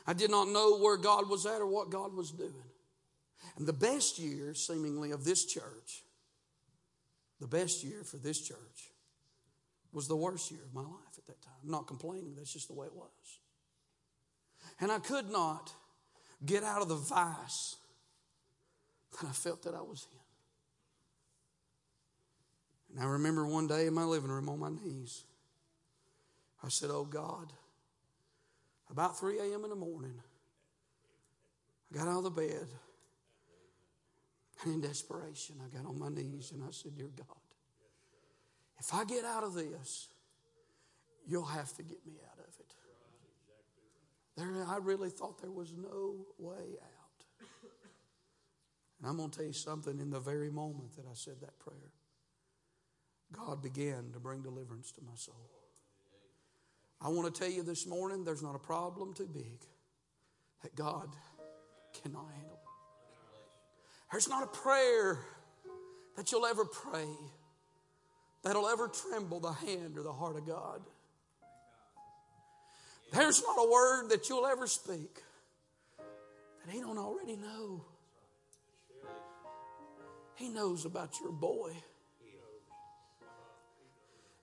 [0.08, 2.71] I did not know where God was at or what God was doing.
[3.58, 6.04] And the best year, seemingly, of this church,
[7.40, 8.92] the best year for this church,
[9.92, 11.54] was the worst year of my life at that time.
[11.64, 13.40] I'm not complaining, that's just the way it was.
[14.80, 15.72] And I could not
[16.46, 17.76] get out of the vice
[19.20, 20.20] that I felt that I was in.
[22.96, 25.24] And I remember one day in my living room on my knees,
[26.64, 27.52] I said, Oh God,
[28.90, 29.64] about 3 a.m.
[29.64, 30.14] in the morning,
[31.92, 32.68] I got out of the bed.
[34.64, 37.26] And in desperation, I got on my knees and I said, Dear God,
[38.80, 40.10] if I get out of this,
[41.28, 42.76] you'll have to get me out of it.
[44.38, 47.48] There, I really thought there was no way out.
[49.00, 51.58] And I'm going to tell you something in the very moment that I said that
[51.60, 51.92] prayer,
[53.32, 55.50] God began to bring deliverance to my soul.
[57.02, 59.66] I want to tell you this morning there's not a problem too big
[60.62, 61.10] that God
[61.94, 62.60] cannot handle.
[64.12, 65.20] There's not a prayer
[66.18, 67.08] that you'll ever pray
[68.44, 70.82] that'll ever tremble the hand or the heart of God.
[73.14, 75.22] There's not a word that you'll ever speak
[76.66, 77.86] that He don't already know.
[80.36, 81.72] He knows about your boy.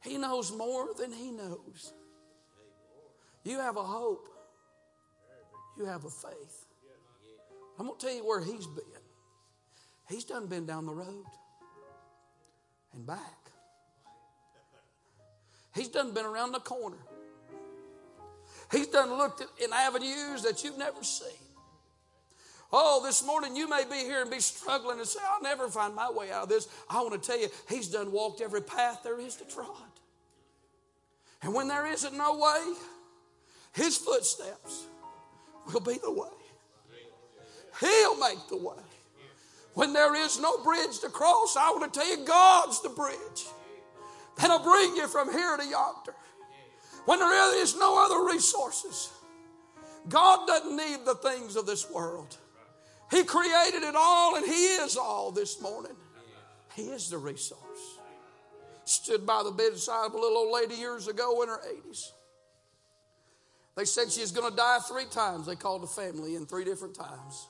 [0.03, 1.93] He knows more than He knows.
[3.45, 4.29] You have a hope.
[5.77, 6.67] You have a faith.
[7.79, 8.98] I'm going to tell you where He's been.
[10.09, 11.25] He's done been down the road
[12.95, 13.19] and back.
[15.75, 16.97] He's done been around the corner.
[18.73, 21.29] He's done looked at, in avenues that you've never seen.
[22.73, 25.95] Oh, this morning you may be here and be struggling and say, I'll never find
[25.95, 26.69] my way out of this.
[26.89, 29.69] I want to tell you, He's done walked every path there is to trod.
[31.43, 32.75] And when there isn't no way,
[33.73, 34.87] His footsteps
[35.73, 36.29] will be the way.
[37.81, 38.75] He'll make the way.
[39.79, 43.47] When there is no bridge to cross, I want to tell you, God's the bridge
[44.37, 46.17] that'll bring you from here to yonder.
[47.05, 49.09] When there is no other resources,
[50.09, 52.37] God doesn't need the things of this world.
[53.13, 55.95] He created it all and He is all this morning.
[56.75, 58.01] He is the resource.
[58.85, 62.11] Stood by the bedside of a little old lady years ago in her 80s.
[63.77, 65.47] They said she was going to die three times.
[65.47, 67.47] They called the family in three different times.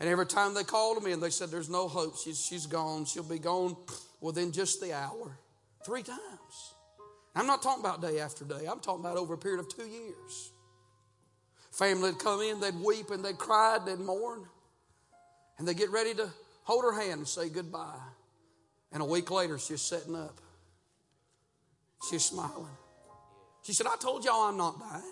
[0.00, 2.16] And every time they called me and they said, There's no hope.
[2.16, 3.04] She's, she's gone.
[3.04, 3.76] She'll be gone
[4.20, 5.38] within just the hour.
[5.84, 6.74] Three times.
[7.34, 9.86] I'm not talking about day after day, I'm talking about over a period of two
[9.86, 10.52] years.
[11.70, 14.44] Family would come in, they'd weep and they'd cry, and they'd mourn,
[15.58, 16.28] and they'd get ready to
[16.64, 18.00] hold her hand and say goodbye.
[18.92, 20.40] And a week later, she's sitting up.
[22.10, 22.66] She's smiling.
[23.62, 25.02] She said, I told y'all I'm not dying.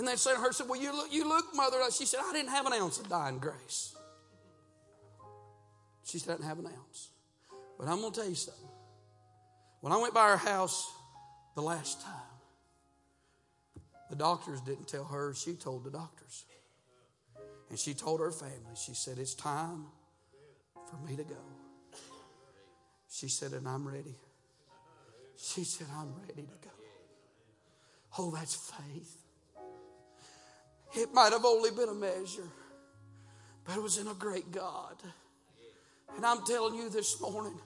[0.00, 1.76] And they said to her, said, Well, you look, you look, mother.
[1.92, 3.94] She said, I didn't have an ounce of dying grace.
[6.04, 7.10] She said, I didn't have an ounce.
[7.78, 8.64] But I'm going to tell you something.
[9.82, 10.90] When I went by her house
[11.54, 12.14] the last time,
[14.08, 16.46] the doctors didn't tell her, she told the doctors.
[17.68, 19.84] And she told her family, she said, It's time
[20.90, 21.36] for me to go.
[23.10, 24.16] She said, And I'm ready.
[25.36, 26.70] She said, I'm ready to go.
[28.18, 29.19] Oh, that's faith.
[30.94, 32.48] It might have only been a measure,
[33.64, 34.96] but it was in a great God.
[36.16, 37.58] And I'm telling you this morning,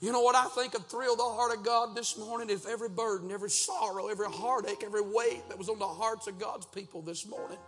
[0.00, 2.48] you know what I think of thrill the heart of God this morning?
[2.50, 6.38] If every burden, every sorrow, every heartache, every weight that was on the hearts of
[6.38, 7.58] God's people this morning,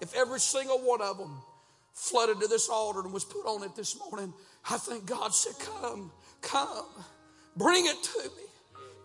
[0.00, 1.36] if every single one of them
[1.92, 4.32] flooded to this altar and was put on it this morning,
[4.68, 6.86] I think God said, Come, come,
[7.56, 8.43] bring it to me.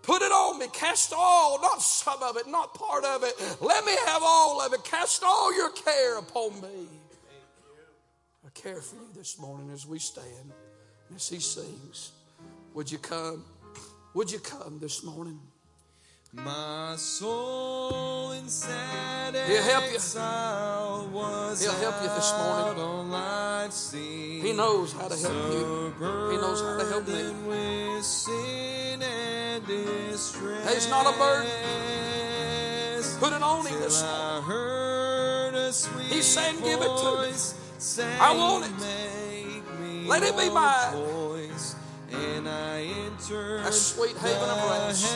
[0.02, 0.68] Put it on me.
[0.74, 3.34] Cast all, not some of it, not part of it.
[3.62, 4.84] Let me have all of it.
[4.84, 6.88] Cast all your care upon me.
[8.46, 10.54] I care for you this morning as we stand
[11.08, 12.12] and as he sings.
[12.74, 13.44] Would you come?
[14.14, 15.40] Would you come this morning?
[16.32, 19.98] My soul in sad He'll help you.
[19.98, 22.66] He'll help you this morning.
[22.68, 24.40] out on life's sea.
[24.40, 25.94] He knows how to help you.
[26.30, 27.14] He knows how to help me.
[27.14, 30.88] burdened with sin and distress.
[30.92, 31.50] Not a burden.
[33.20, 34.44] Put it on him this morning.
[35.56, 35.72] a
[36.14, 37.34] He's saying, "Give it to me.
[38.20, 38.72] I want it.
[38.80, 41.76] Make me Let it be mine." voice.
[42.12, 45.08] And I entered That sweet haven of rest.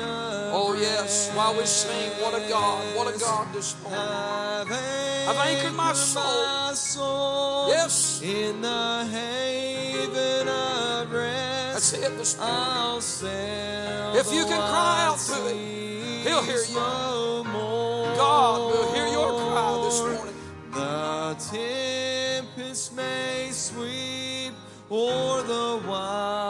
[0.00, 1.30] Oh, yes.
[1.34, 3.18] While we sing, what a God, what a.
[3.18, 3.98] God this morning.
[4.00, 7.68] I've anchored my soul.
[7.68, 8.20] Yes.
[8.22, 11.72] in the haven of rest.
[11.72, 14.16] That's it this morning.
[14.20, 16.74] If you can cry out to Him, He'll hear you.
[16.74, 20.34] God will hear your cry this morning.
[20.72, 24.54] The tempest may sweep
[24.90, 26.41] o'er the wild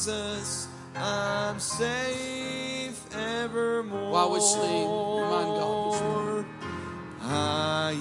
[0.00, 4.10] Jesus, I'm safe evermore.
[4.10, 6.44] While we sing, remind God.
[7.20, 7.92] I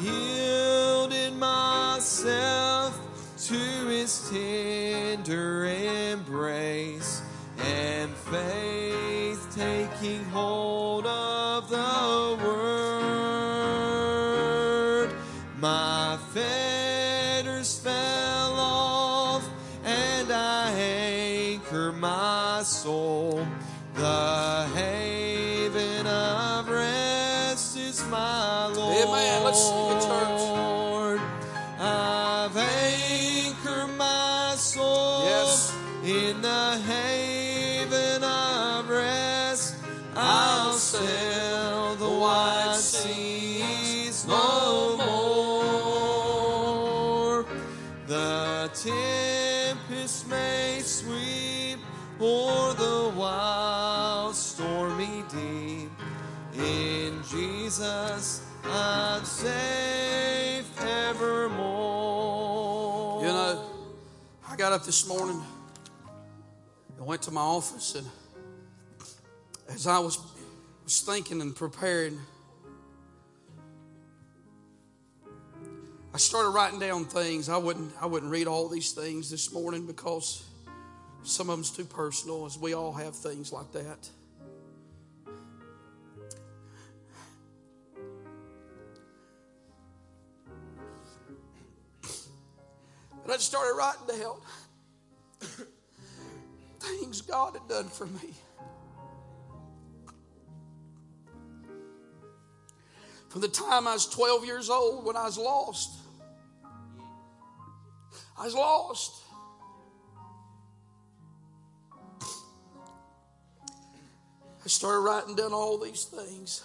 [22.80, 23.19] soul.
[57.70, 61.62] Jesus, I'm safe evermore.
[63.22, 63.64] You know,
[64.50, 65.40] I got up this morning
[66.98, 68.08] and went to my office, and
[69.70, 70.18] as I was,
[70.84, 72.18] was thinking and preparing,
[76.12, 77.50] I started writing down things.
[77.50, 80.44] I wouldn't I wouldn't read all these things this morning because
[81.22, 84.10] some of them's too personal, as we all have things like that.
[93.30, 94.38] But I started writing down
[96.80, 98.34] things God had done for me.
[103.30, 105.92] From the time I was 12 years old when I was lost,
[108.36, 109.22] I was lost.
[114.66, 116.64] I started writing down all these things.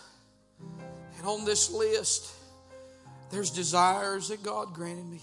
[1.19, 2.33] And on this list,
[3.31, 5.21] there's desires that God granted me.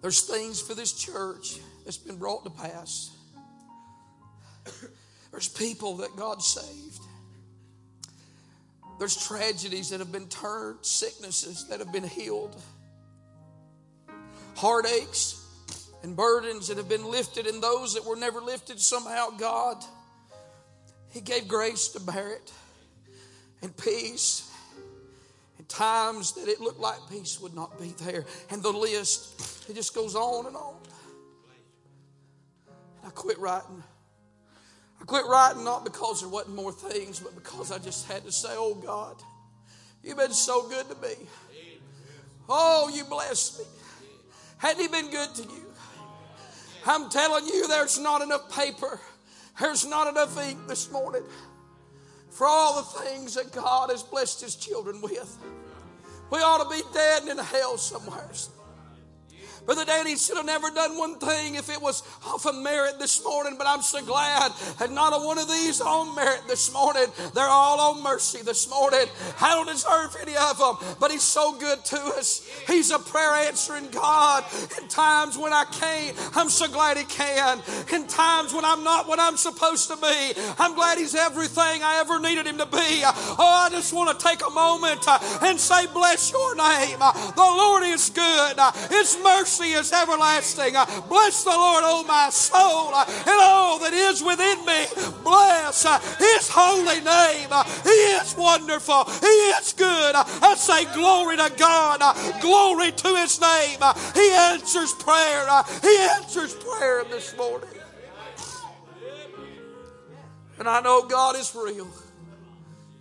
[0.00, 3.10] There's things for this church that's been brought to pass.
[5.30, 7.00] There's people that God saved.
[8.98, 12.60] There's tragedies that have been turned, sicknesses that have been healed,
[14.56, 15.44] heartaches
[16.02, 19.82] and burdens that have been lifted, and those that were never lifted somehow, God,
[21.10, 22.52] He gave grace to bear it
[23.62, 24.50] and peace.
[25.58, 28.24] And times that it looked like peace would not be there.
[28.50, 30.74] And the list, it just goes on and on.
[33.02, 33.82] And I quit writing.
[35.00, 38.32] I quit writing not because there wasn't more things, but because I just had to
[38.32, 39.16] say, Oh God,
[40.02, 41.14] you've been so good to me.
[42.48, 43.64] Oh, you blessed me.
[44.56, 45.64] Hadn't He been good to you?
[46.86, 49.00] I'm telling you, there's not enough paper,
[49.60, 51.22] there's not enough ink this morning
[52.30, 55.36] for all the things that God has blessed His children with.
[56.30, 58.30] We ought to be dead in hell somewhere.
[59.68, 63.22] Brother Danny should have never done one thing if it was off of merit this
[63.22, 67.04] morning, but I'm so glad that not a one of these on merit this morning.
[67.34, 69.04] They're all on mercy this morning.
[69.42, 72.48] I don't deserve any of them, but He's so good to us.
[72.66, 74.46] He's a prayer answering God.
[74.80, 77.60] In times when I can't, I'm so glad He can.
[77.92, 81.98] In times when I'm not what I'm supposed to be, I'm glad He's everything I
[82.00, 83.02] ever needed Him to be.
[83.04, 87.00] Oh, I just want to take a moment uh, and say, Bless your name.
[87.00, 88.56] The Lord is good.
[88.88, 90.76] His mercy is everlasting.
[90.76, 94.86] Uh, bless the Lord, oh my soul, uh, and all that is within me.
[95.22, 97.50] Bless uh, His holy name.
[97.84, 99.04] He is wonderful.
[99.20, 100.14] He is good.
[100.14, 102.00] I say glory to God.
[102.40, 103.80] Glory to His name.
[104.14, 105.46] He answers prayer.
[105.82, 107.68] He answers prayer this morning.
[110.58, 111.88] And I know God is real.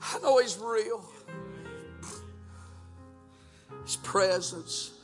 [0.01, 1.03] I know He's real.
[3.83, 4.96] His presence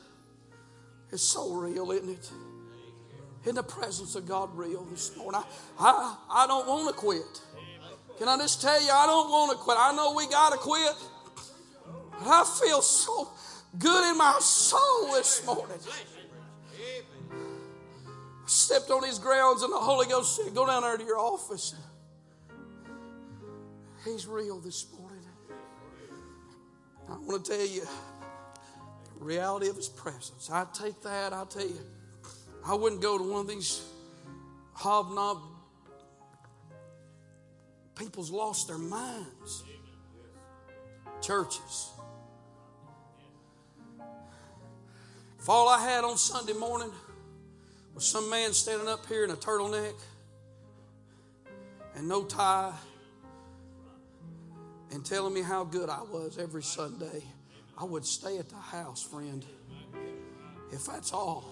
[1.14, 2.30] is so real, isn't it?
[3.46, 5.40] In the presence of God, real this morning.
[5.78, 7.40] I, I, I don't want to quit.
[8.18, 9.76] Can I just tell you, I don't want to quit.
[9.78, 10.94] I know we got to quit.
[12.18, 13.28] But I feel so
[13.78, 15.78] good in my soul this morning.
[18.44, 21.18] I stepped on these grounds and the Holy Ghost said, Go down there to your
[21.18, 21.74] office.
[24.04, 25.20] He's real this morning.
[27.08, 27.82] I want to tell you
[29.24, 30.50] reality of His presence.
[30.50, 31.80] I take that, I tell you.
[32.66, 33.82] I wouldn't go to one of these
[34.72, 35.38] hobnob
[37.94, 39.64] people's lost their minds.
[41.20, 41.90] Churches.
[45.38, 46.90] If all I had on Sunday morning
[47.94, 49.94] was some man standing up here in a turtleneck
[51.94, 52.72] and no tie
[54.90, 57.22] and telling me how good I was every Sunday,
[57.78, 59.44] I would stay at the house, friend.
[60.72, 61.44] If that's all.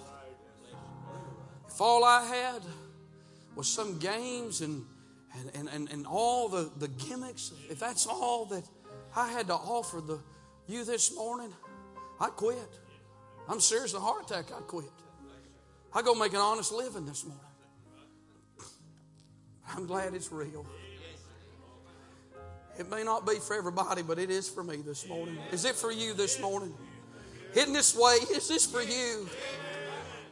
[1.68, 2.62] If all I had
[3.54, 4.84] was some games and
[5.54, 8.64] and, and, and, all the, the gimmicks, if that's all that
[9.16, 10.18] I had to offer the
[10.66, 11.52] you this morning,
[12.20, 12.58] I'd quit.
[13.48, 14.90] I'm serious, a heart attack, I'd quit.
[15.94, 17.44] I go make an honest living this morning.
[19.74, 20.66] I'm glad it's real.
[22.78, 25.36] It may not be for everybody, but it is for me this morning.
[25.52, 26.72] Is it for you this morning?
[27.54, 28.16] Isn't this way?
[28.34, 29.28] Is this for you?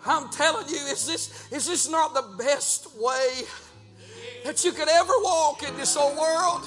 [0.06, 3.42] I'm telling you, is this, is this not the best way
[4.44, 6.62] that you could ever walk in this old world?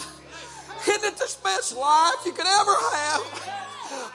[0.87, 3.59] Isn't it the best life you could ever have?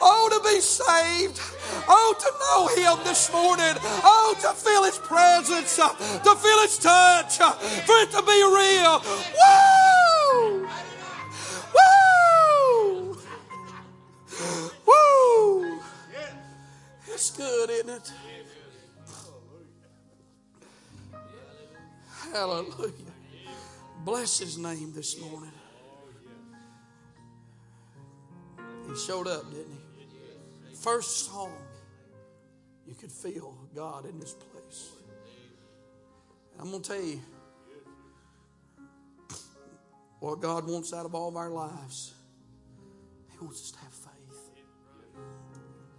[0.01, 1.41] Oh, to be saved.
[1.89, 3.75] Oh, to know Him this morning.
[4.05, 9.03] Oh, to feel His presence, to feel His touch, for it to be real.
[9.03, 9.78] Woo!
[17.19, 18.13] It's good, isn't it?
[22.33, 22.93] Hallelujah.
[24.05, 25.51] Bless His name this morning.
[28.87, 29.67] He showed up, didn't
[30.71, 30.77] he?
[30.77, 31.51] First song,
[32.87, 34.93] you could feel God in this place.
[36.61, 37.21] I'm going to tell you
[40.21, 42.15] what God wants out of all of our lives.
[43.33, 44.08] He wants us to have faith.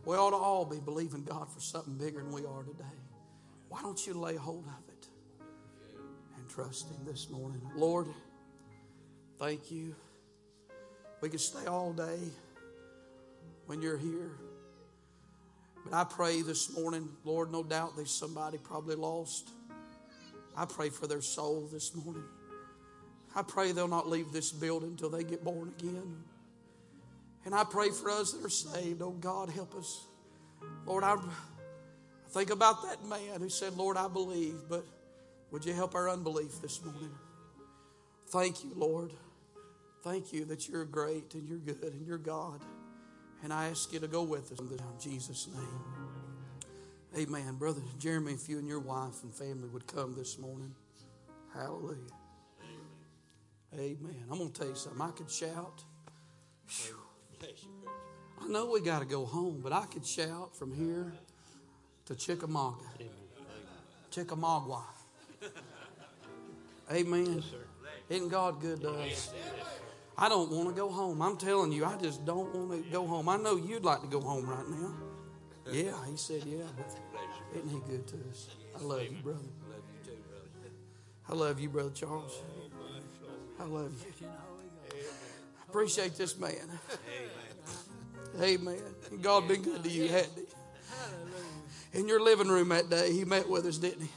[0.10, 2.98] We ought to all be believing God for something bigger than we are today.
[3.68, 5.06] Why don't you lay hold of it
[6.36, 7.62] and trust Him this morning?
[7.76, 8.08] Lord,
[9.38, 9.96] thank you.
[11.22, 12.18] We could stay all day
[13.68, 14.32] when you're here.
[15.86, 19.52] But I pray this morning, Lord, no doubt there's somebody probably lost.
[20.58, 22.24] I pray for their soul this morning.
[23.36, 26.24] I pray they'll not leave this building until they get born again.
[27.50, 29.02] And I pray for us that are saved.
[29.02, 30.06] Oh God, help us.
[30.86, 31.18] Lord, I
[32.30, 34.86] think about that man who said, Lord, I believe, but
[35.50, 37.10] would you help our unbelief this morning?
[38.28, 39.14] Thank you, Lord.
[40.04, 42.62] Thank you that you're great and you're good and you're God.
[43.44, 45.82] And I ask you to go with us in Jesus' name.
[47.18, 47.56] Amen.
[47.56, 50.76] Brother Jeremy, if you and your wife and family would come this morning.
[51.52, 51.98] Hallelujah.
[53.74, 54.26] Amen.
[54.30, 55.02] I'm going to tell you something.
[55.02, 55.84] I could shout.
[56.68, 57.09] Whew.
[58.42, 61.14] I know we got to go home, but I could shout from here
[62.06, 62.86] to Chickamauga.
[64.12, 64.82] Chickamauga.
[66.92, 67.44] Amen.
[68.10, 69.32] Isn't God good to us?
[70.18, 71.22] I don't want to go home.
[71.22, 73.30] I'm telling you, I just don't want to go home.
[73.30, 74.92] I know you'd like to go home right now.
[75.72, 76.64] Yeah, he said, yeah.
[77.56, 78.50] Isn't he good to us?
[78.76, 79.40] I love you, brother.
[81.30, 82.42] I love you, brother Charles.
[83.60, 84.28] I love you.
[85.70, 86.80] Appreciate this man.
[88.42, 88.82] Amen.
[89.22, 92.00] God been good to you, hadn't he?
[92.00, 94.10] In your living room that day, he met with us, didn't he?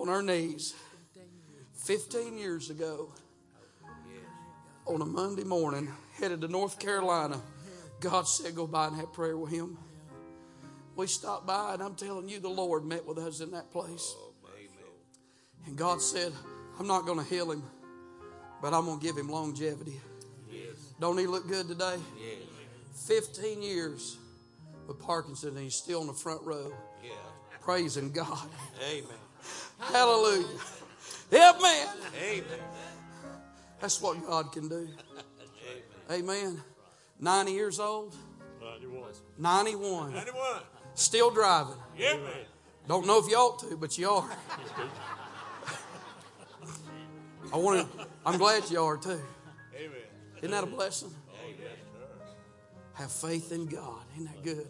[0.00, 0.74] On our knees.
[1.74, 3.12] 15 years ago
[4.86, 7.38] on a Monday morning, headed to North Carolina.
[8.00, 9.76] God said, Go by and have prayer with him.
[10.96, 14.14] We stopped by, and I'm telling you, the Lord met with us in that place.
[14.16, 14.32] Oh,
[15.66, 16.32] and God said,
[16.78, 17.62] I'm not going to heal him,
[18.62, 20.00] but I'm going to give him longevity.
[21.00, 21.96] Don't he look good today?
[22.18, 22.34] Yeah.
[23.06, 24.16] 15 years
[24.86, 26.72] with Parkinson, and he's still in the front row.
[27.02, 27.10] Yeah.
[27.60, 28.48] Praising God.
[28.90, 29.08] Amen.
[29.78, 30.46] Hallelujah.
[31.32, 31.88] Amen.
[32.22, 32.60] Amen.
[33.80, 34.88] That's what God can do.
[36.10, 36.60] Amen.
[37.20, 38.16] 90 years old.
[38.60, 39.12] 91.
[39.38, 40.14] 91.
[40.14, 40.62] 91.
[40.94, 41.74] Still driving.
[41.96, 42.32] Yeah, man.
[42.88, 44.28] Don't know if you ought to, but you are.
[47.52, 49.20] I want to, I'm glad you are too.
[49.76, 50.07] Amen.
[50.38, 51.14] Isn't that a blessing?
[52.94, 54.02] Have faith in God.
[54.14, 54.66] Isn't that good?